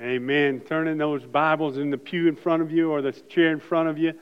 [0.00, 0.60] Amen.
[0.60, 3.90] Turning those Bibles in the pew in front of you or the chair in front
[3.90, 4.14] of you,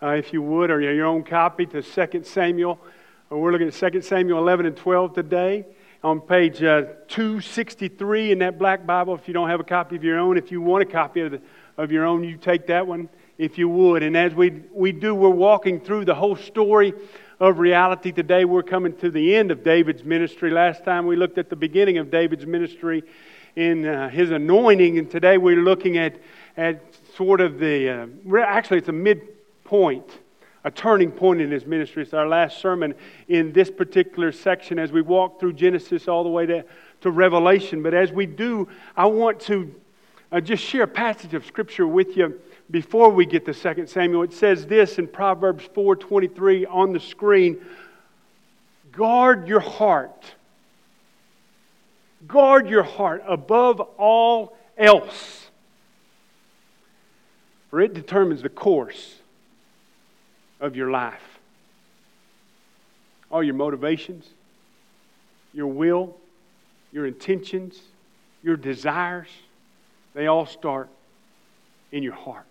[0.00, 2.78] uh, if you would, or your own copy to 2 Samuel.
[3.30, 5.66] Uh, we're looking at 2 Samuel 11 and 12 today
[6.04, 9.12] on page uh, 263 in that black Bible.
[9.16, 11.32] If you don't have a copy of your own, if you want a copy of,
[11.32, 11.40] the,
[11.76, 13.08] of your own, you take that one
[13.38, 14.04] if you would.
[14.04, 16.94] And as we, we do, we're walking through the whole story
[17.40, 18.44] of reality today.
[18.44, 20.52] We're coming to the end of David's ministry.
[20.52, 23.02] Last time we looked at the beginning of David's ministry
[23.58, 26.14] in uh, his anointing, and today we're looking at,
[26.56, 26.80] at
[27.16, 30.08] sort of the, uh, actually, it's a midpoint,
[30.62, 32.04] a turning point in his ministry.
[32.04, 32.94] It's our last sermon
[33.26, 36.64] in this particular section as we walk through Genesis all the way to,
[37.00, 37.82] to Revelation.
[37.82, 39.74] But as we do, I want to
[40.30, 44.22] uh, just share a passage of Scripture with you before we get to 2 Samuel.
[44.22, 47.60] It says this in Proverbs 4.23 on the screen,
[48.92, 50.36] Guard your heart
[52.26, 55.46] Guard your heart above all else,
[57.70, 59.16] for it determines the course
[60.60, 61.38] of your life.
[63.30, 64.26] All your motivations,
[65.52, 66.16] your will,
[66.92, 67.78] your intentions,
[68.42, 69.28] your desires,
[70.14, 70.88] they all start
[71.92, 72.46] in your heart.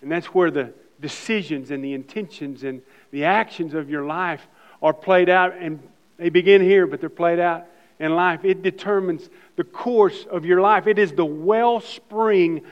[0.00, 4.46] And that's where the decisions and the intentions and the actions of your life
[4.82, 5.54] are played out.
[5.58, 5.80] And
[6.16, 7.66] they begin here, but they're played out
[8.02, 8.44] in life.
[8.44, 12.62] It determines the course of your life, it is the wellspring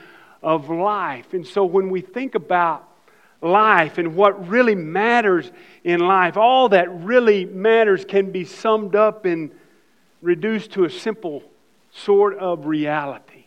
[0.43, 1.33] of life.
[1.33, 2.87] And so when we think about
[3.41, 5.49] life and what really matters
[5.83, 9.51] in life, all that really matters can be summed up and
[10.21, 11.43] reduced to a simple
[11.93, 13.45] sort of reality.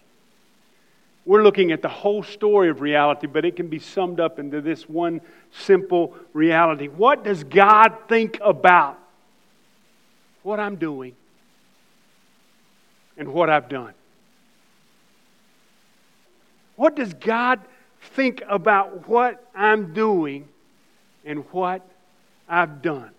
[1.27, 4.61] We're looking at the whole story of reality, but it can be summed up into
[4.61, 6.87] this one simple reality.
[6.89, 8.99] What does God think about
[10.43, 11.15] what I'm doing
[13.17, 13.95] and what I've done?
[16.77, 17.61] What does God
[18.01, 20.49] think about what I'm doing
[21.25, 21.87] and what
[22.49, 23.11] I've done?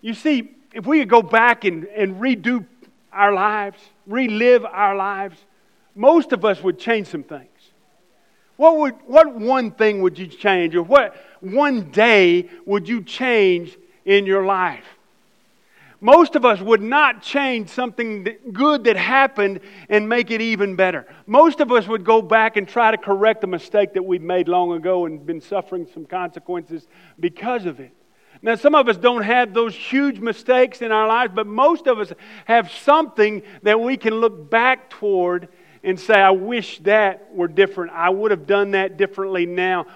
[0.00, 2.66] You see, if we could go back and, and redo
[3.12, 5.38] our lives, relive our lives,
[5.94, 7.48] most of us would change some things.
[8.56, 13.76] What, would, what one thing would you change, or what one day would you change
[14.04, 14.84] in your life?
[16.04, 21.06] Most of us would not change something good that happened and make it even better.
[21.26, 24.46] Most of us would go back and try to correct a mistake that we'd made
[24.46, 26.86] long ago and been suffering some consequences
[27.18, 27.90] because of it.
[28.42, 31.98] Now, some of us don't have those huge mistakes in our lives, but most of
[31.98, 32.12] us
[32.44, 35.48] have something that we can look back toward
[35.82, 37.92] and say, I wish that were different.
[37.92, 39.86] I would have done that differently now.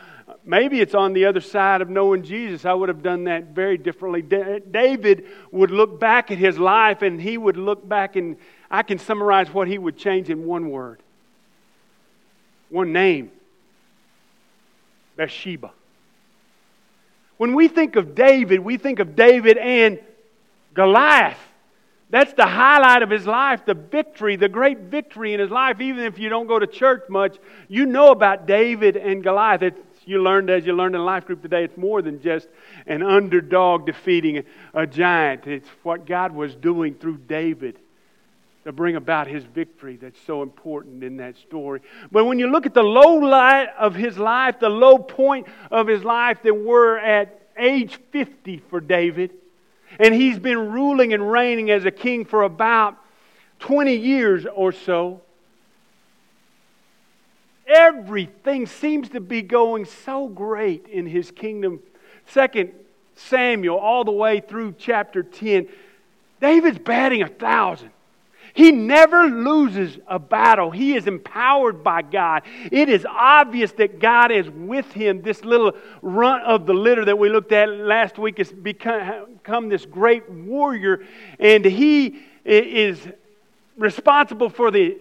[0.48, 2.64] Maybe it's on the other side of knowing Jesus.
[2.64, 4.22] I would have done that very differently.
[4.22, 8.38] David would look back at his life and he would look back and
[8.70, 11.02] I can summarize what he would change in one word,
[12.70, 13.30] one name
[15.16, 15.70] Bathsheba.
[17.36, 19.98] When we think of David, we think of David and
[20.72, 21.38] Goliath.
[22.08, 25.78] That's the highlight of his life, the victory, the great victory in his life.
[25.82, 27.36] Even if you don't go to church much,
[27.68, 29.60] you know about David and Goliath.
[29.60, 32.48] It's you learned as you learned in life group today, it's more than just
[32.86, 35.46] an underdog defeating a giant.
[35.46, 37.78] It's what God was doing through David
[38.64, 41.80] to bring about his victory that's so important in that story.
[42.10, 45.86] But when you look at the low light of his life, the low point of
[45.86, 49.32] his life, that we're at age 50 for David.
[49.98, 52.96] And he's been ruling and reigning as a king for about
[53.60, 55.22] 20 years or so.
[57.68, 61.80] Everything seems to be going so great in his kingdom.
[62.26, 62.72] Second
[63.14, 65.68] Samuel, all the way through chapter 10,
[66.40, 67.90] David's batting a thousand.
[68.54, 70.70] He never loses a battle.
[70.70, 72.42] He is empowered by God.
[72.72, 75.22] It is obvious that God is with him.
[75.22, 79.84] This little runt of the litter that we looked at last week has become this
[79.84, 81.04] great warrior,
[81.38, 82.98] and he is
[83.76, 84.98] responsible for the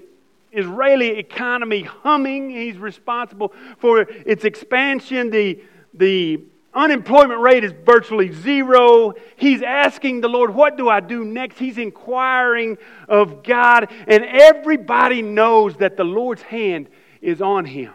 [0.58, 2.50] Israeli economy humming.
[2.50, 5.30] He's responsible for its expansion.
[5.30, 5.62] The,
[5.94, 6.42] the
[6.74, 9.14] unemployment rate is virtually zero.
[9.36, 11.60] He's asking the Lord, What do I do next?
[11.60, 12.78] He's inquiring
[13.08, 16.88] of God, and everybody knows that the Lord's hand
[17.22, 17.94] is on him.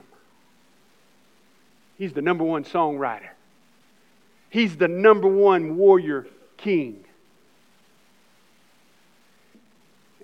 [1.96, 3.30] He's the number one songwriter,
[4.50, 6.26] he's the number one warrior
[6.56, 7.04] king.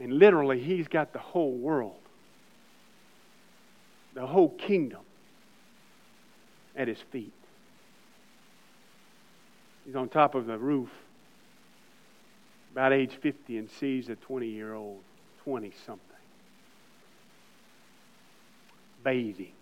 [0.01, 1.97] And literally, he's got the whole world
[4.19, 5.03] the whole kingdom
[6.75, 7.33] at his feet.
[9.87, 10.91] He's on top of the roof,
[12.73, 14.99] about age 50, and sees a 20 year old,
[15.45, 16.03] 20 something,
[19.05, 19.53] bathing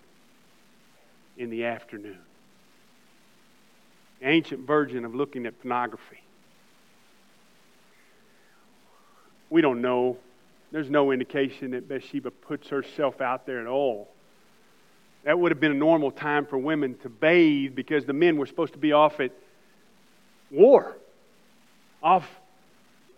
[1.36, 2.18] in the afternoon.
[4.22, 6.22] Ancient version of looking at pornography.
[9.50, 10.16] We don't know.
[10.72, 14.08] There's no indication that Bathsheba puts herself out there at all.
[15.26, 18.46] That would have been a normal time for women to bathe because the men were
[18.46, 19.32] supposed to be off at
[20.52, 20.96] war,
[22.00, 22.24] off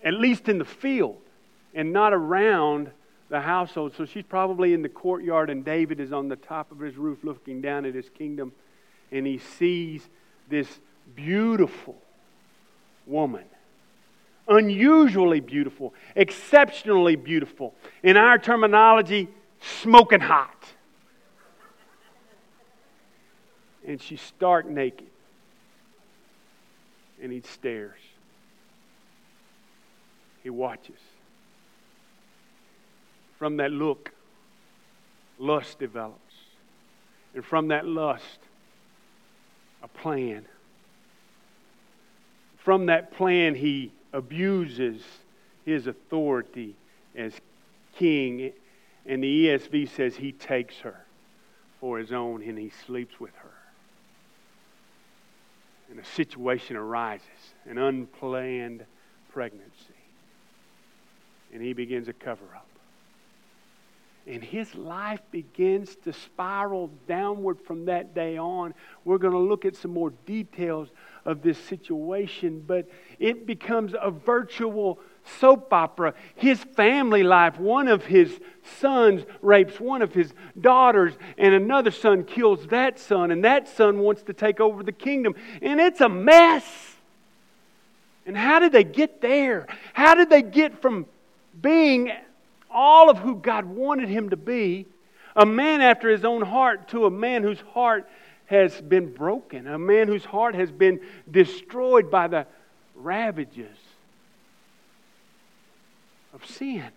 [0.02, 1.18] at least in the field,
[1.74, 2.90] and not around
[3.28, 3.92] the household.
[3.94, 7.18] So she's probably in the courtyard, and David is on the top of his roof
[7.24, 8.52] looking down at his kingdom,
[9.12, 10.08] and he sees
[10.48, 10.80] this
[11.14, 12.00] beautiful
[13.06, 13.44] woman.
[14.48, 17.74] Unusually beautiful, exceptionally beautiful.
[18.02, 19.28] In our terminology,
[19.60, 20.72] smoking hot.
[23.88, 25.06] And she's stark naked.
[27.22, 27.98] And he stares.
[30.42, 31.00] He watches.
[33.38, 34.12] From that look,
[35.38, 36.18] lust develops.
[37.34, 38.38] And from that lust,
[39.82, 40.44] a plan.
[42.58, 45.02] From that plan, he abuses
[45.64, 46.76] his authority
[47.16, 47.32] as
[47.96, 48.52] king.
[49.06, 51.06] And the ESV says he takes her
[51.80, 53.57] for his own and he sleeps with her.
[55.90, 58.84] And a situation arises an unplanned
[59.32, 59.94] pregnancy.
[61.52, 62.66] And he begins a cover up
[64.28, 68.74] and his life begins to spiral downward from that day on.
[69.04, 70.88] We're going to look at some more details
[71.24, 72.86] of this situation, but
[73.18, 75.00] it becomes a virtual
[75.40, 76.12] soap opera.
[76.34, 78.38] His family life, one of his
[78.80, 83.98] sons rapes one of his daughters, and another son kills that son, and that son
[83.98, 85.34] wants to take over the kingdom.
[85.62, 86.64] And it's a mess.
[88.26, 89.66] And how did they get there?
[89.94, 91.06] How did they get from
[91.62, 92.12] being
[92.78, 94.86] all of who God wanted him to be,
[95.34, 98.08] a man after his own heart, to a man whose heart
[98.46, 102.46] has been broken, a man whose heart has been destroyed by the
[102.94, 103.76] ravages
[106.32, 106.88] of sin.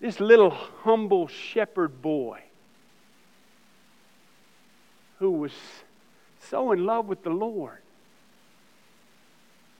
[0.00, 2.40] This little humble shepherd boy
[5.18, 5.52] who was
[6.38, 7.78] so in love with the Lord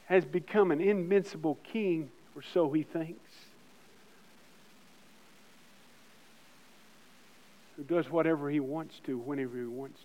[0.07, 3.31] has become an invincible king, or so he thinks.
[7.83, 10.01] Who does whatever he wants to whenever he wants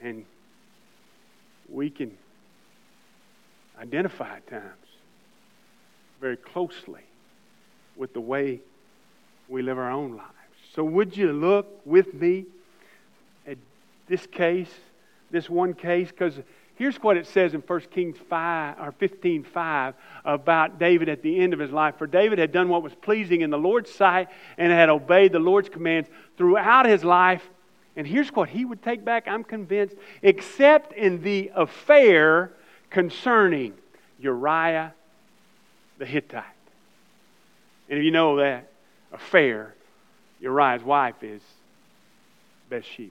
[0.00, 0.06] to.
[0.06, 0.24] And
[1.68, 2.16] we can
[3.80, 4.72] identify at times
[6.20, 7.02] very closely
[7.96, 8.60] with the way
[9.48, 10.32] we live our own lives.
[10.74, 12.44] So, would you look with me
[13.46, 13.58] at
[14.08, 14.70] this case,
[15.30, 16.08] this one case?
[16.08, 16.34] Because
[16.78, 19.94] Here's what it says in 1 Kings 5 or 15 5
[20.24, 21.96] about David at the end of his life.
[21.98, 25.40] For David had done what was pleasing in the Lord's sight and had obeyed the
[25.40, 27.42] Lord's commands throughout his life.
[27.96, 32.52] And here's what he would take back, I'm convinced, except in the affair
[32.90, 33.74] concerning
[34.20, 34.94] Uriah
[35.98, 36.44] the Hittite.
[37.90, 38.70] And if you know that
[39.12, 39.74] affair,
[40.38, 41.42] Uriah's wife is
[42.70, 43.10] Bathsheba.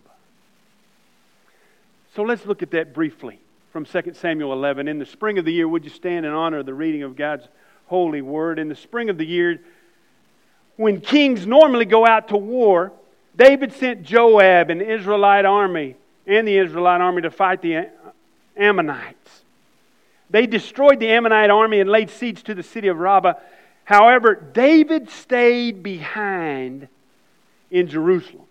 [2.15, 3.41] So let's look at that briefly
[3.77, 4.87] from 2 Samuel 11.
[4.87, 7.15] In the spring of the year, would you stand in honor of the reading of
[7.15, 7.47] God's
[7.85, 8.57] holy word?
[8.57, 9.61] In the spring of the year,
[10.77, 12.91] when kings normally go out to war,
[13.35, 17.91] David sent Joab and Israelite army and the Israelite army to fight the
[18.55, 19.43] Ammonites.
[20.31, 23.33] They destroyed the Ammonite army and laid siege to the city of Rabbah.
[23.83, 26.87] However, David stayed behind
[27.69, 28.47] in Jerusalem.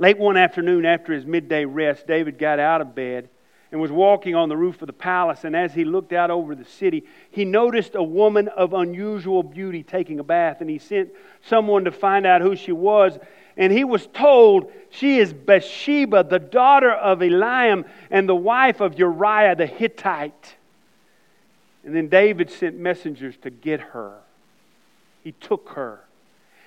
[0.00, 3.28] Late one afternoon, after his midday rest, David got out of bed
[3.70, 5.44] and was walking on the roof of the palace.
[5.44, 9.82] And as he looked out over the city, he noticed a woman of unusual beauty
[9.82, 10.60] taking a bath.
[10.60, 11.10] And he sent
[11.42, 13.18] someone to find out who she was.
[13.56, 18.98] And he was told she is Bathsheba, the daughter of Eliam and the wife of
[18.98, 20.56] Uriah the Hittite.
[21.84, 24.18] And then David sent messengers to get her.
[25.24, 26.00] He took her.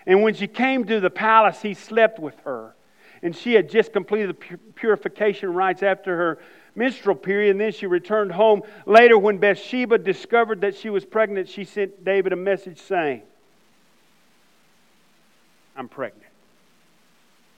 [0.05, 2.73] And when she came to the palace, he slept with her.
[3.23, 6.39] And she had just completed the purification rites after her
[6.73, 8.63] menstrual period, and then she returned home.
[8.85, 13.21] Later, when Bathsheba discovered that she was pregnant, she sent David a message saying,
[15.75, 16.31] I'm pregnant.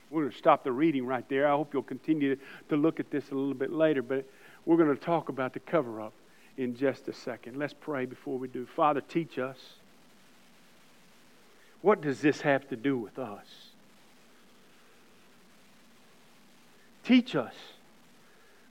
[0.10, 1.48] We're going to stop the reading right there.
[1.48, 2.38] I hope you'll continue
[2.70, 4.26] to look at this a little bit later, but
[4.66, 6.14] we're going to talk about the cover up
[6.58, 7.58] in just a second.
[7.58, 8.66] Let's pray before we do.
[8.66, 9.58] Father, teach us.
[11.82, 13.73] What does this have to do with us?
[17.04, 17.54] Teach us,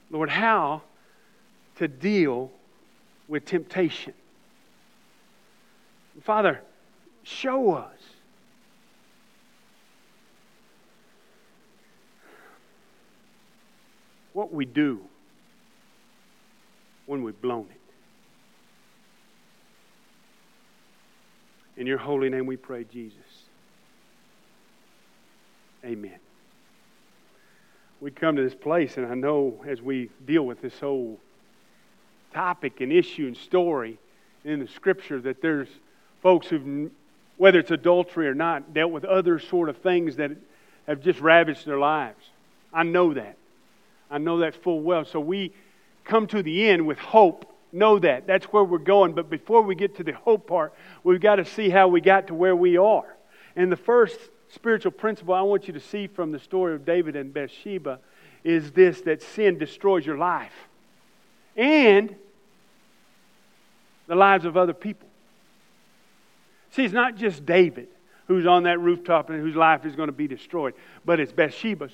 [0.09, 0.81] Lord, how
[1.77, 2.51] to deal
[3.27, 4.13] with temptation.
[6.21, 6.61] Father,
[7.23, 7.99] show us.
[14.33, 14.99] What we do
[17.05, 17.79] when we've blown it.
[21.79, 23.19] In your holy name we pray, Jesus.
[25.85, 26.19] Amen.
[28.03, 31.17] We come to this place, and I know as we deal with this whole
[32.33, 33.97] topic and issue and story
[34.43, 35.69] in the scripture that there's
[36.21, 36.91] folks who've,
[37.37, 40.31] whether it's adultery or not, dealt with other sort of things that
[40.85, 42.25] have just ravaged their lives.
[42.73, 43.37] I know that.
[44.11, 45.05] I know that full well.
[45.05, 45.53] So we
[46.03, 47.55] come to the end with hope.
[47.71, 48.27] Know that.
[48.27, 49.13] That's where we're going.
[49.13, 50.73] But before we get to the hope part,
[51.05, 53.15] we've got to see how we got to where we are.
[53.55, 54.19] And the first
[54.53, 57.99] spiritual principle I want you to see from the story of David and Bathsheba
[58.43, 60.53] is this that sin destroys your life
[61.55, 62.15] and
[64.07, 65.07] the lives of other people.
[66.71, 67.87] See, it's not just David
[68.27, 70.73] who's on that rooftop and whose life is going to be destroyed,
[71.05, 71.93] but it's Bathsheba's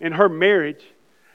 [0.00, 0.82] and her marriage.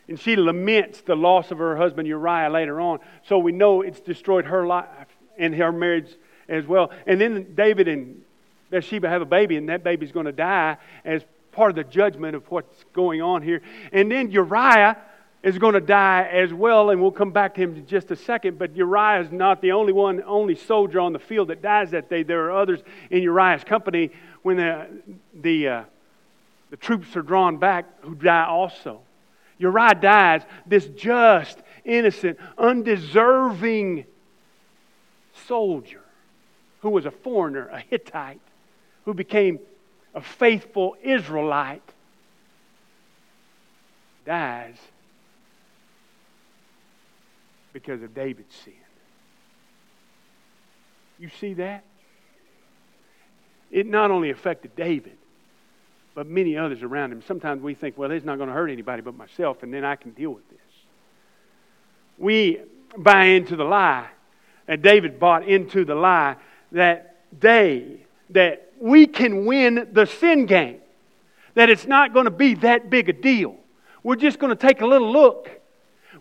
[0.07, 2.99] And she laments the loss of her husband Uriah later on.
[3.27, 6.09] So we know it's destroyed her life and her marriage
[6.47, 6.91] as well.
[7.05, 8.21] And then David and
[8.69, 12.35] Bathsheba have a baby, and that baby's going to die as part of the judgment
[12.35, 13.61] of what's going on here.
[13.91, 14.97] And then Uriah
[15.43, 18.15] is going to die as well, and we'll come back to him in just a
[18.15, 18.59] second.
[18.59, 22.09] But Uriah is not the only one, only soldier on the field that dies that
[22.09, 22.23] day.
[22.23, 24.11] There are others in Uriah's company
[24.43, 24.87] when the,
[25.33, 25.83] the, uh,
[26.69, 29.01] the troops are drawn back who die also.
[29.57, 34.05] Uriah dies, this just, innocent, undeserving
[35.47, 36.01] soldier
[36.81, 38.41] who was a foreigner, a Hittite,
[39.07, 39.57] who became
[40.13, 41.81] a faithful Israelite,
[44.25, 44.75] dies
[47.71, 48.73] because of David's sin.
[51.19, 51.85] You see that?
[53.71, 55.15] It not only affected David,
[56.13, 57.21] but many others around him.
[57.25, 59.95] Sometimes we think, well, it's not going to hurt anybody but myself, and then I
[59.95, 60.59] can deal with this.
[62.17, 62.59] We
[62.97, 64.09] buy into the lie,
[64.67, 66.35] and David bought into the lie
[66.73, 70.79] that they, that we can win the sin game.
[71.55, 73.57] That it's not going to be that big a deal.
[74.03, 75.49] We're just going to take a little look.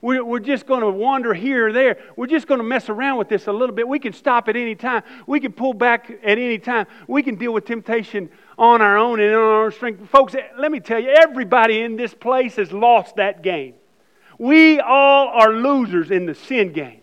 [0.03, 1.99] We're, just going to wander here or there.
[2.17, 3.89] We're just going to mess around with this a little bit.
[3.89, 5.03] We can stop at any time.
[5.27, 6.87] We can pull back at any time.
[7.09, 10.09] We can deal with temptation on our own and on our own strength.
[10.11, 13.75] Folks, let me tell you, everybody in this place has lost that game.
[14.39, 17.01] We all are losers in the sin game.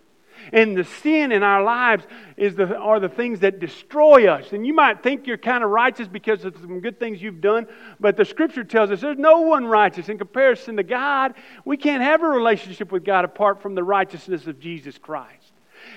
[0.54, 2.06] And the sin in our lives
[2.38, 4.54] is the, are the things that destroy us.
[4.54, 7.66] And you might think you're kind of righteous because of some good things you've done,
[8.00, 11.34] but the scripture tells us there's no one righteous in comparison to God.
[11.66, 15.54] We can't have a relationship with God apart from the righteousness of Jesus Christ.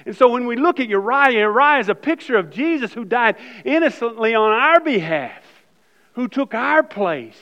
[0.07, 3.37] And so when we look at Uriah, Uriah is a picture of Jesus who died
[3.63, 5.43] innocently on our behalf,
[6.15, 7.39] who took our place.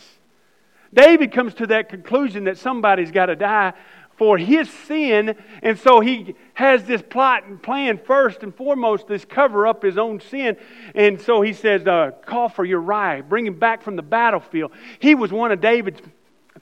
[0.93, 3.73] David comes to that conclusion that somebody's got to die
[4.17, 5.37] for his sin.
[5.63, 9.99] And so he has this plot and plan first and foremost, this cover up his
[9.99, 10.57] own sin.
[10.95, 14.73] And so he says, uh, Call for Uriah, bring him back from the battlefield.
[14.99, 16.01] He was one of David's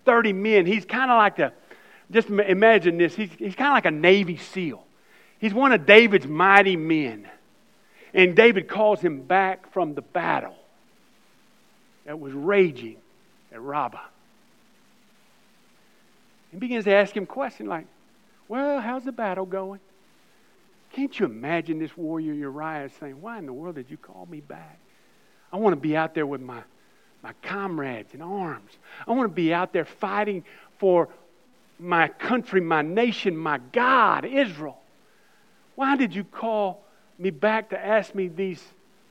[0.05, 0.67] 30 men.
[0.67, 1.53] He's kind of like the,
[2.11, 4.85] just imagine this, he's, he's kind of like a Navy SEAL.
[5.39, 7.29] He's one of David's mighty men.
[8.15, 10.55] And David calls him back from the battle
[12.05, 12.97] that was raging
[13.51, 14.12] at Rabbah
[16.53, 17.87] and begins to ask him questions like,
[18.47, 19.81] Well, how's the battle going?
[20.93, 24.41] Can't you imagine this warrior Uriah saying, Why in the world did you call me
[24.41, 24.79] back?
[25.53, 26.63] I want to be out there with my,
[27.23, 28.71] my comrades in arms.
[29.07, 30.45] I want to be out there fighting
[30.79, 31.09] for
[31.79, 34.79] my country, my nation, my God, Israel.
[35.75, 36.85] Why did you call
[37.19, 38.63] me back to ask me these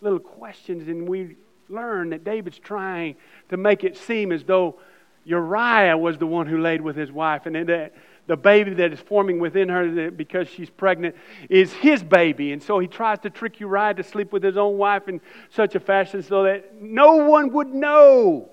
[0.02, 0.88] little questions?
[0.88, 1.36] And we
[1.70, 3.16] learn that David's trying
[3.50, 4.78] to make it seem as though
[5.24, 7.94] Uriah was the one who laid with his wife, and that
[8.28, 11.16] the baby that is forming within her because she's pregnant
[11.50, 12.54] is his baby.
[12.54, 15.76] And so he tries to trick Uriah to sleep with his own wife in such
[15.76, 18.50] a fashion so that no one would know.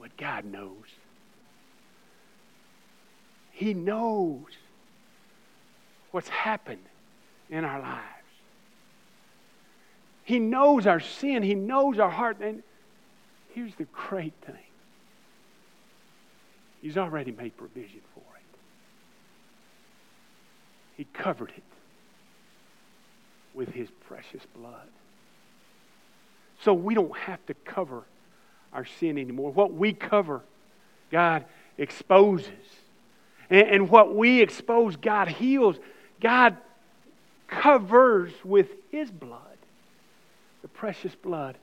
[0.00, 0.70] But God knows.
[3.50, 4.46] He knows
[6.10, 6.84] what's happened
[7.50, 8.02] in our lives.
[10.24, 11.42] He knows our sin.
[11.42, 12.40] He knows our heart.
[12.40, 12.62] And
[13.54, 14.56] Here's the great thing
[16.82, 18.58] He's already made provision for it,
[20.96, 21.62] He covered it
[23.54, 24.88] with His precious blood.
[26.60, 28.02] So we don't have to cover
[28.72, 29.52] our sin anymore.
[29.52, 30.42] What we cover,
[31.10, 31.44] God
[31.78, 32.50] exposes.
[33.50, 35.76] And, and, what we expose, God heals.
[36.20, 36.56] God
[37.46, 39.58] covers with His blood,
[40.62, 41.56] the precious blood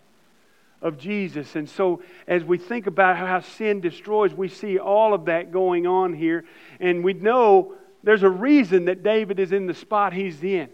[0.81, 1.55] of Jesus.
[1.55, 5.85] And so, as we think about how sin destroys, we see all of that going
[5.85, 6.43] on here.
[6.79, 7.73] And we know
[8.03, 10.69] there's a reason that David is in the spot he's in.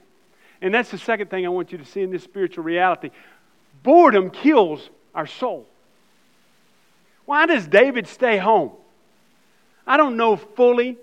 [0.61, 3.11] And that's the second thing I want you to see in this spiritual reality.
[3.83, 5.67] Boredom kills our soul.
[7.25, 8.71] Why does David stay home?
[9.85, 10.97] I don't know fully,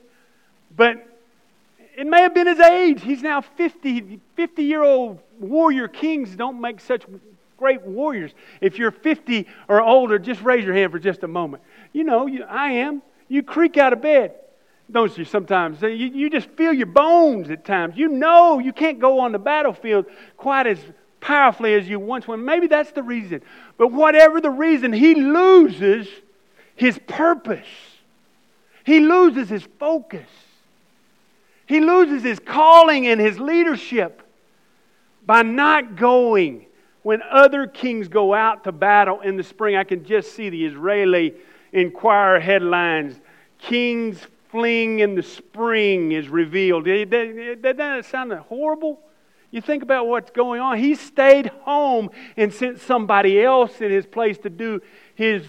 [0.74, 1.06] but
[1.96, 3.02] it may have been his age.
[3.02, 4.20] He's now 50.
[4.34, 7.04] 50 year old warrior kings don't make such
[7.56, 8.32] great warriors.
[8.60, 11.62] If you're 50 or older, just raise your hand for just a moment.
[11.92, 13.02] You know, you, I am.
[13.28, 14.34] You creak out of bed,
[14.90, 15.80] don't you, sometimes?
[15.82, 17.96] You, you just feel your bones at times.
[17.96, 20.06] You know you can't go on the battlefield
[20.36, 20.78] quite as
[21.20, 22.36] powerfully as you once were.
[22.36, 23.40] Maybe that's the reason.
[23.78, 26.06] But whatever the reason, he loses
[26.76, 27.66] his purpose,
[28.84, 30.28] he loses his focus.
[31.66, 34.22] He loses his calling and his leadership
[35.24, 36.66] by not going
[37.04, 39.76] when other kings go out to battle in the spring.
[39.76, 41.34] I can just see the Israeli
[41.72, 43.20] Inquirer headlines
[43.58, 44.18] Kings
[44.50, 46.84] fling in the spring is revealed.
[46.84, 49.00] Doesn't that sound horrible?
[49.50, 50.78] You think about what's going on.
[50.78, 54.82] He stayed home and sent somebody else in his place to do
[55.14, 55.44] his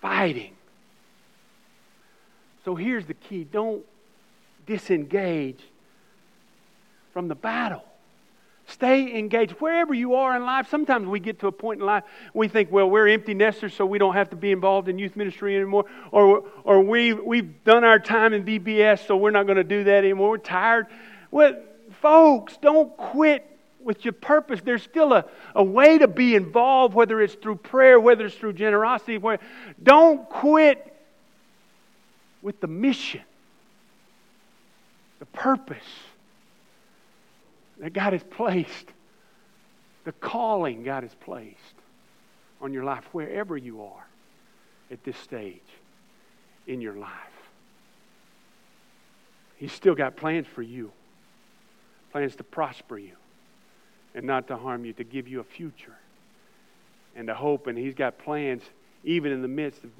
[0.00, 0.54] fighting.
[2.64, 3.84] So here's the key don't
[4.66, 5.60] disengage
[7.12, 7.84] from the battle.
[8.66, 9.52] Stay engaged.
[9.52, 12.72] Wherever you are in life, sometimes we get to a point in life we think,
[12.72, 15.84] well, we're empty nesters, so we don't have to be involved in youth ministry anymore.
[16.10, 19.84] Or, or we, we've done our time in VBS, so we're not going to do
[19.84, 20.30] that anymore.
[20.30, 20.86] We're tired.
[21.30, 21.56] Well,
[22.00, 23.46] folks, don't quit
[23.82, 24.60] with your purpose.
[24.64, 28.54] There's still a, a way to be involved, whether it's through prayer, whether it's through
[28.54, 29.18] generosity.
[29.18, 29.40] Where,
[29.82, 30.90] don't quit
[32.40, 33.22] with the mission
[35.24, 35.76] the purpose
[37.84, 38.88] that God has placed,
[40.04, 41.74] the calling God has placed
[42.62, 44.06] on your life, wherever you are
[44.90, 45.60] at this stage
[46.66, 47.10] in your life.
[49.58, 50.92] He's still got plans for you,
[52.10, 53.16] plans to prosper you
[54.14, 55.98] and not to harm you, to give you a future
[57.14, 57.66] and a hope.
[57.66, 58.62] And He's got plans
[59.04, 59.90] even in the midst of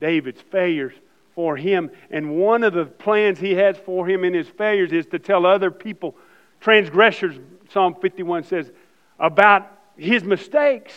[0.00, 0.94] David's failures
[1.36, 1.92] for him.
[2.10, 5.46] And one of the plans he has for him in his failures is to tell
[5.46, 6.16] other people,
[6.60, 7.36] transgressors,
[7.72, 8.70] Psalm 51 says,
[9.18, 10.92] about his mistakes.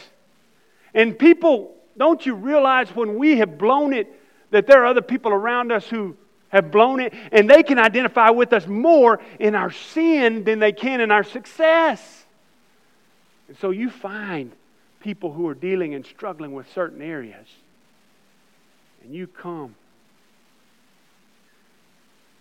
[0.93, 4.07] And people, don't you realize when we have blown it,
[4.51, 6.15] that there are other people around us who
[6.49, 10.71] have blown it, and they can identify with us more in our sin than they
[10.71, 12.25] can in our success.
[13.47, 14.51] And so you find
[14.99, 17.47] people who are dealing and struggling with certain areas,
[19.03, 19.75] and you come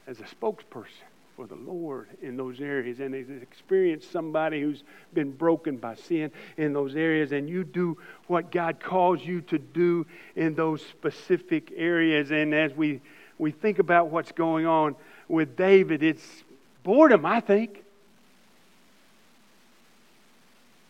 [0.07, 4.83] as a spokesperson for the Lord in those areas and has experienced somebody who's
[5.15, 9.59] been broken by sin in those areas, and you do what God calls you to
[9.59, 12.31] do in those specific areas.
[12.31, 13.01] And as we,
[13.39, 14.95] we think about what's going on
[15.29, 16.45] with David, it's
[16.83, 17.83] boredom, I think.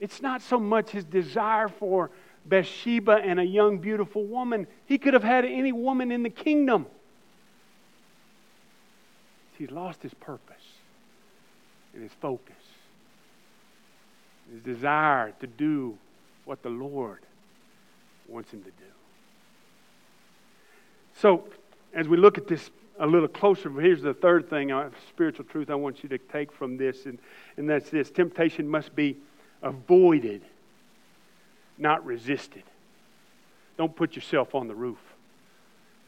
[0.00, 2.10] It's not so much his desire for
[2.44, 4.66] Bathsheba and a young, beautiful woman.
[4.86, 6.86] He could have had any woman in the kingdom.
[9.62, 10.64] He's lost his purpose
[11.94, 12.56] and his focus,
[14.52, 15.96] his desire to do
[16.46, 17.20] what the Lord
[18.26, 18.92] wants him to do.
[21.14, 21.44] So,
[21.94, 25.70] as we look at this a little closer, here's the third thing, uh, spiritual truth
[25.70, 27.20] I want you to take from this, and,
[27.56, 29.16] and that's this temptation must be
[29.62, 30.42] avoided,
[31.78, 32.64] not resisted.
[33.78, 34.98] Don't put yourself on the roof.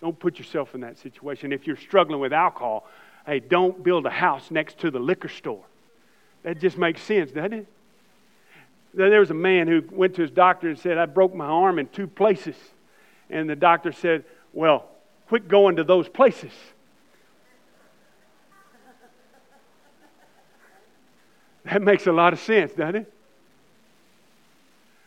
[0.01, 1.53] Don't put yourself in that situation.
[1.53, 2.88] If you're struggling with alcohol,
[3.27, 5.65] hey, don't build a house next to the liquor store.
[6.43, 7.67] That just makes sense, doesn't it?
[8.93, 11.79] There was a man who went to his doctor and said, I broke my arm
[11.79, 12.55] in two places.
[13.29, 14.89] And the doctor said, Well,
[15.27, 16.53] quit going to those places.
[21.65, 23.13] That makes a lot of sense, doesn't it?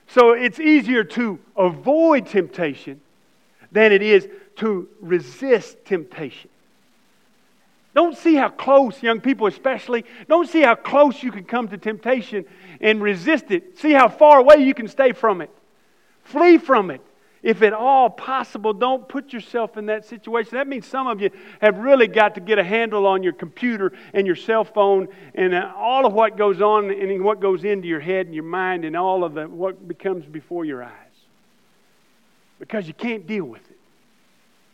[0.07, 2.99] So it's easier to avoid temptation
[3.71, 4.27] than it is
[4.57, 6.49] to resist temptation.
[7.97, 11.79] Don't see how close, young people especially, don't see how close you can come to
[11.79, 12.45] temptation
[12.79, 13.79] and resist it.
[13.79, 15.49] See how far away you can stay from it.
[16.21, 17.01] Flee from it.
[17.41, 20.51] If at all possible, don't put yourself in that situation.
[20.57, 23.93] That means some of you have really got to get a handle on your computer
[24.13, 27.87] and your cell phone and uh, all of what goes on and what goes into
[27.87, 30.91] your head and your mind and all of the, what becomes before your eyes.
[32.59, 33.77] Because you can't deal with it.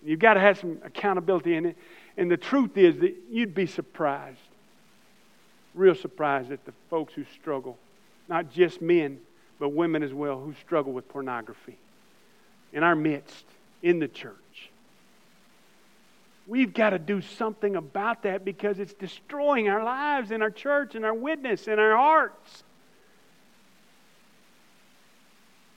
[0.05, 1.77] You've got to have some accountability in it.
[2.17, 4.37] And the truth is that you'd be surprised,
[5.73, 7.77] real surprised at the folks who struggle.
[8.29, 9.19] Not just men,
[9.59, 11.77] but women as well who struggle with pornography
[12.71, 13.45] in our midst,
[13.81, 14.33] in the church.
[16.45, 20.95] We've got to do something about that because it's destroying our lives and our church
[20.95, 22.63] and our witness and our hearts.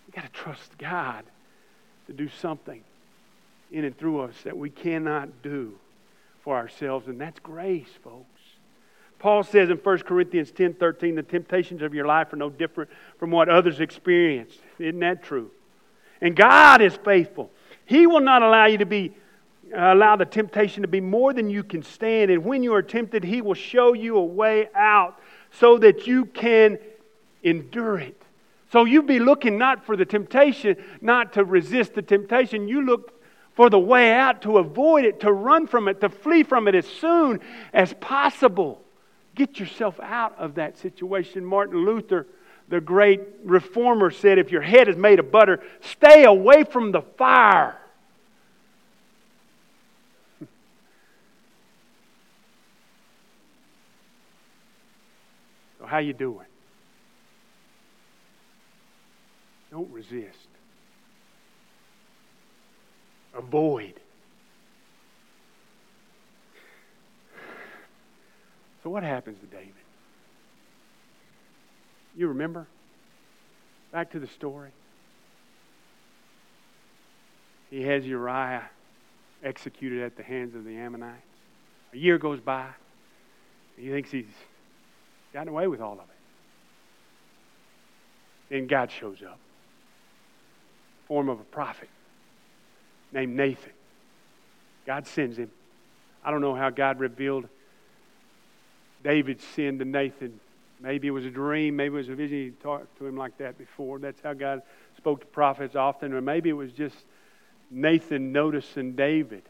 [0.07, 1.25] We've got to trust God
[2.09, 2.83] to do something
[3.71, 5.79] in and through us that we cannot do
[6.47, 8.41] for ourselves, and that's grace, folks.
[9.19, 12.89] Paul says in 1 Corinthians 10 13, the temptations of your life are no different
[13.19, 14.57] from what others experience.
[14.79, 15.51] Isn't that true?
[16.21, 17.51] And God is faithful.
[17.85, 19.13] He will not allow you to be
[19.77, 22.31] uh, allow the temptation to be more than you can stand.
[22.31, 25.19] And when you are tempted, He will show you a way out
[25.51, 26.79] so that you can
[27.43, 28.23] endure it.
[28.71, 32.69] So you be looking not for the temptation, not to resist the temptation.
[32.69, 33.16] You look
[33.57, 36.75] for the way out, to avoid it, to run from it, to flee from it
[36.75, 37.41] as soon
[37.73, 38.83] as possible.
[39.35, 41.43] Get yourself out of that situation.
[41.43, 42.27] Martin Luther,
[42.69, 47.01] the great reformer, said if your head is made of butter, stay away from the
[47.01, 47.79] fire.
[55.79, 56.45] so how you doing?
[59.71, 60.49] Don't resist.
[63.37, 63.95] Avoid.
[68.83, 69.75] So, what happens to David?
[72.17, 72.67] You remember?
[73.93, 74.71] Back to the story.
[77.71, 78.71] He has Uriah
[79.43, 81.21] executed at the hands of the Ammonites.
[81.93, 82.69] A year goes by.
[83.77, 84.25] He thinks he's
[85.33, 86.05] gotten away with all of it.
[88.49, 89.39] Then God shows up,
[91.07, 91.89] form of a prophet
[93.13, 93.73] named Nathan.
[94.87, 95.51] God sends him.
[96.25, 97.49] I don't know how God revealed
[99.03, 100.41] David's sin to Nathan.
[100.81, 102.39] Maybe it was a dream, maybe it was a vision.
[102.39, 103.99] He talked to him like that before.
[103.99, 104.63] That's how God
[104.97, 106.13] spoke to prophets often.
[106.13, 106.97] Or maybe it was just
[107.71, 109.43] Nathan noticing David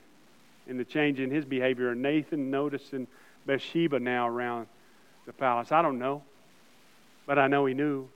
[0.68, 3.06] and the change in his behavior, or Nathan noticing
[3.46, 4.66] Bathsheba now around
[5.26, 5.72] the palace.
[5.72, 6.22] I don't know.
[7.26, 8.08] But I know he knew.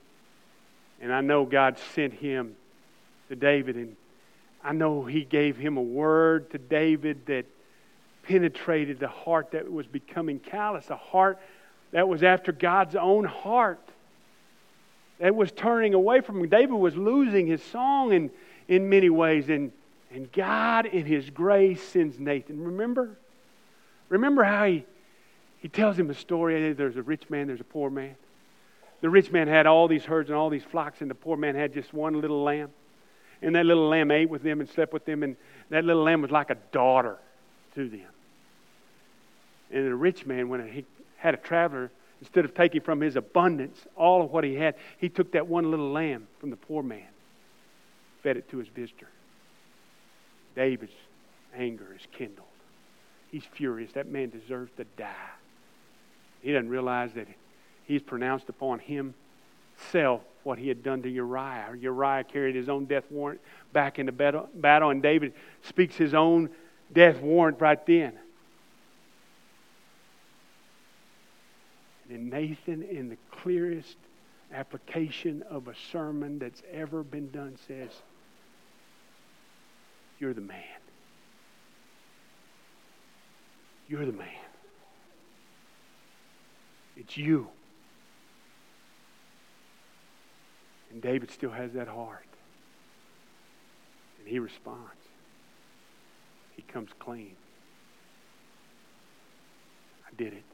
[1.01, 2.57] And I know God sent him
[3.29, 3.77] to David.
[3.77, 3.97] And
[4.63, 7.47] I know he gave him a word to David that
[8.23, 11.39] penetrated the heart that was becoming callous, a heart
[11.93, 13.81] that was after God's own heart,
[15.19, 16.49] that was turning away from him.
[16.49, 18.31] David was losing his song in,
[18.69, 19.73] in many ways, and,
[20.13, 22.63] and God, in his grace, sends Nathan.
[22.63, 23.17] Remember?
[24.09, 24.85] Remember how he,
[25.59, 28.15] he tells him a story there's a rich man, there's a poor man.
[29.01, 31.55] The rich man had all these herds and all these flocks, and the poor man
[31.55, 32.71] had just one little lamb.
[33.43, 35.37] And that little lamb ate with them and slept with them, and
[35.71, 37.19] that little lamb was like a daughter
[37.75, 38.09] to them.
[39.71, 40.85] And the rich man, when he
[41.17, 45.09] had a traveler, instead of taking from his abundance all of what he had, he
[45.09, 47.09] took that one little lamb from the poor man,
[48.23, 49.09] fed it to his visitor.
[50.55, 50.93] David's
[51.57, 52.47] anger is kindled.
[53.31, 53.93] He's furious.
[53.93, 55.31] That man deserves to die.
[56.43, 57.29] He doesn't realize that
[57.85, 61.75] he's pronounced upon himself what he had done to Uriah.
[61.79, 63.41] Uriah carried his own death warrant
[63.73, 66.51] back into battle, and David speaks his own
[66.93, 68.13] death warrant right then.
[72.09, 73.97] And Nathan, in the clearest
[74.53, 77.91] application of a sermon that's ever been done, says,
[80.19, 80.59] You're the man.
[83.89, 84.29] You're the man.
[86.97, 87.49] It's you.
[90.91, 92.27] And David still has that heart.
[94.19, 94.91] And he responds.
[96.57, 97.37] He comes clean.
[100.07, 100.45] I did it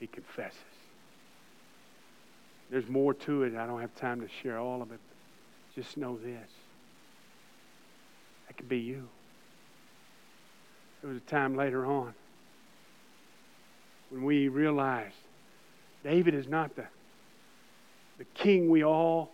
[0.00, 0.58] he confesses.
[2.70, 3.54] There's more to it.
[3.54, 5.00] I don't have time to share all of it.
[5.74, 6.48] Just know this.
[8.46, 9.08] That could be you.
[11.00, 12.14] There was a time later on
[14.10, 15.14] when we realized
[16.02, 16.86] David is not the,
[18.18, 19.30] the king we all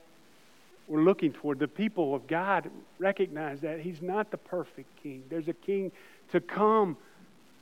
[0.88, 1.59] were looking toward.
[1.59, 5.25] The people of God recognize that he's not the perfect king.
[5.29, 5.92] There's a king
[6.33, 6.97] to come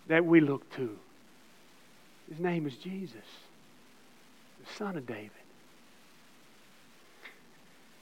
[0.08, 0.98] that we look to.
[2.28, 3.16] His name is Jesus,
[4.60, 5.30] the son of David.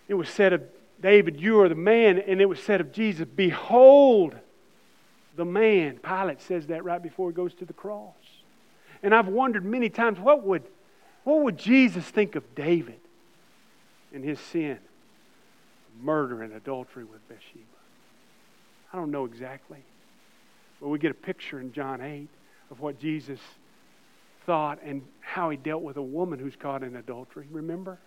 [0.07, 0.63] It was said of
[1.01, 4.35] David, You are the man, and it was said of Jesus, Behold
[5.37, 5.99] the man.
[5.99, 8.15] Pilate says that right before he goes to the cross.
[9.03, 10.65] And I've wondered many times what would,
[11.25, 13.01] what would Jesus think of David
[14.13, 14.79] and his sin?
[16.03, 17.65] Murder and adultery with Bathsheba.
[18.93, 19.79] I don't know exactly.
[20.81, 22.29] But we get a picture in John 8
[22.71, 23.41] of what Jesus
[24.47, 27.47] thought and how he dealt with a woman who's caught in adultery.
[27.51, 27.99] Remember?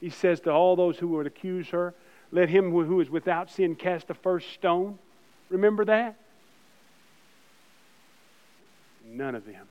[0.00, 1.94] He says to all those who would accuse her,
[2.30, 4.98] Let him who is without sin cast the first stone.
[5.48, 6.16] Remember that?
[9.04, 9.66] None of them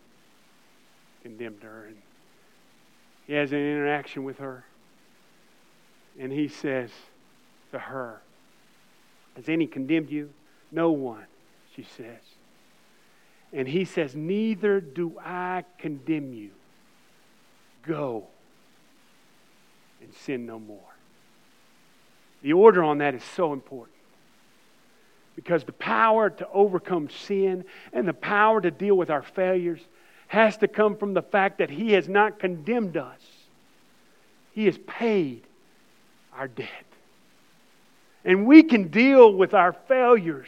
[1.22, 1.86] condemned her.
[1.88, 1.98] And
[3.28, 4.64] he has an interaction with her.
[6.20, 6.90] And he says
[7.72, 8.22] to her,
[9.36, 10.30] Has any condemned you?
[10.72, 11.26] No one,
[11.76, 12.22] she says.
[13.52, 16.52] And he says, Neither do I condemn you.
[17.84, 18.26] Go
[20.02, 20.80] and sin no more.
[22.42, 23.96] The order on that is so important.
[25.36, 29.82] Because the power to overcome sin and the power to deal with our failures
[30.28, 33.20] has to come from the fact that He has not condemned us,
[34.54, 35.44] He has paid
[36.38, 36.70] our debt.
[38.24, 40.48] And we can deal with our failures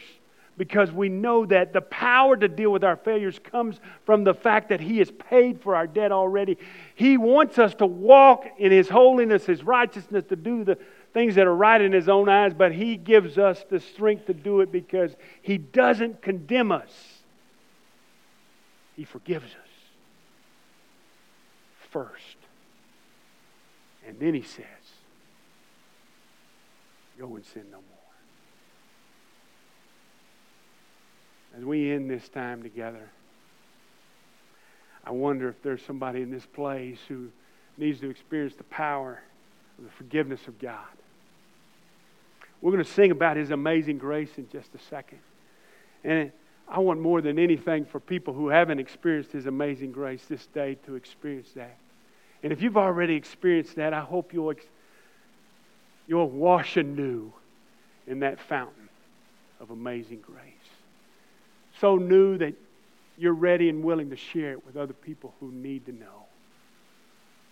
[0.58, 4.68] because we know that the power to deal with our failures comes from the fact
[4.70, 6.58] that He has paid for our debt already.
[6.96, 10.76] He wants us to walk in His holiness, His righteousness, to do the
[11.14, 14.34] things that are right in His own eyes, but He gives us the strength to
[14.34, 16.90] do it because He doesn't condemn us,
[18.96, 19.68] He forgives us
[21.90, 22.36] first.
[24.06, 24.64] And then He says,
[27.18, 27.84] Go and sin no more.
[31.56, 33.10] As we end this time together,
[35.04, 37.30] I wonder if there's somebody in this place who
[37.76, 39.20] needs to experience the power
[39.78, 40.84] of the forgiveness of God.
[42.60, 45.20] We're going to sing about His amazing grace in just a second.
[46.04, 46.32] And
[46.68, 50.76] I want more than anything for people who haven't experienced His amazing grace this day
[50.86, 51.78] to experience that.
[52.42, 54.52] And if you've already experienced that, I hope you'll,
[56.08, 57.32] you'll washed anew
[58.08, 58.88] in that fountain
[59.60, 60.48] of amazing grace
[61.80, 62.54] so new that
[63.16, 66.26] you're ready and willing to share it with other people who need to know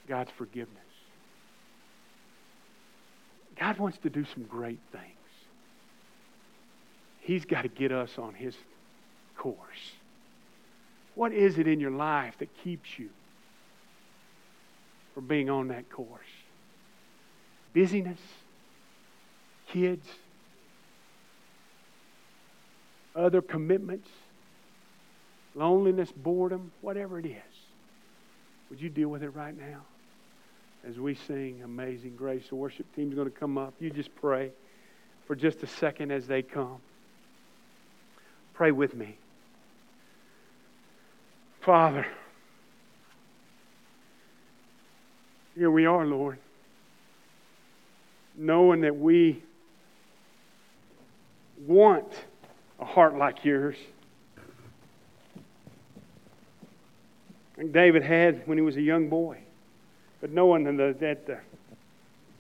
[0.08, 0.76] God's forgiveness.
[3.58, 5.04] God wants to do some great things.
[7.20, 8.54] He's got to get us on His
[9.36, 9.56] course.
[11.14, 13.08] What is it in your life that keeps you
[15.14, 16.08] from being on that course?
[17.72, 18.20] Busyness?
[19.68, 20.06] Kids?
[23.16, 24.08] other commitments,
[25.54, 27.54] loneliness, boredom, whatever it is.
[28.70, 29.80] Would you deal with it right now?
[30.86, 33.74] As we sing Amazing Grace, the worship team's going to come up.
[33.80, 34.50] You just pray
[35.26, 36.78] for just a second as they come.
[38.54, 39.16] Pray with me.
[41.60, 42.06] Father,
[45.56, 46.38] here we are, Lord,
[48.36, 49.42] knowing that we
[51.66, 52.12] want
[52.78, 53.76] a heart like yours.
[57.56, 59.38] Like David had when he was a young boy.
[60.20, 61.38] But knowing that the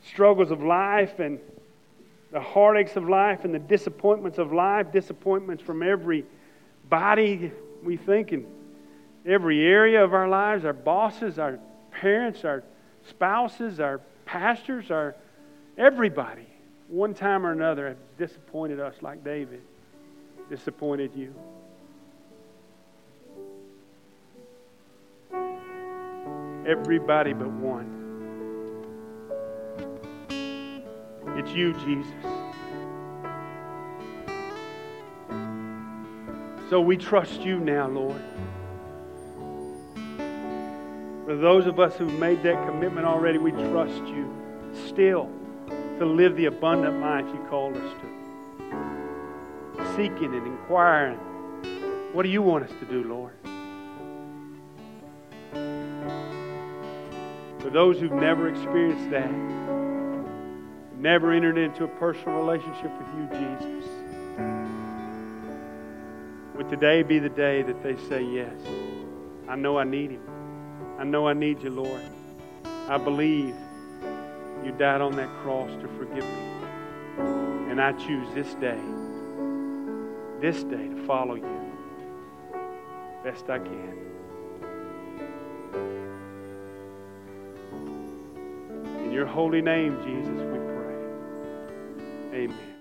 [0.04, 1.38] struggles of life and
[2.32, 6.24] the heartaches of life and the disappointments of life, disappointments from every
[6.88, 7.52] body,
[7.82, 8.46] we think, in
[9.24, 11.58] every area of our lives, our bosses, our
[11.90, 12.62] parents, our
[13.08, 15.14] spouses, our pastors, our
[15.78, 16.46] everybody,
[16.88, 19.62] one time or another, have disappointed us like David
[20.48, 21.34] disappointed you?
[26.66, 27.92] Everybody but one.
[31.36, 32.12] It's you, Jesus.
[36.70, 38.20] So we trust you now, Lord.
[41.24, 44.32] For those of us who've made that commitment already, we trust you
[44.88, 45.30] still
[45.98, 48.16] to live the abundant life you called us to
[49.96, 51.18] seeking and inquiring.
[52.12, 53.32] What do you want us to do, Lord?
[57.60, 59.32] For those who've never experienced that,
[60.98, 63.90] never entered into a personal relationship with you, Jesus,
[66.56, 68.54] would today be the day that they say, Yes,
[69.48, 70.22] I know I need Him.
[70.98, 72.02] I know I need you, Lord.
[72.88, 73.54] I believe
[74.64, 76.52] you died on that cross to forgive me.
[77.70, 78.80] And I choose this day
[80.40, 81.56] this day to follow you
[83.24, 83.98] best I can.
[89.04, 90.58] In your holy name, Jesus, we
[92.32, 92.44] pray.
[92.44, 92.75] Amen.